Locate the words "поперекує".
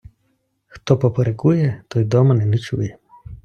0.97-1.83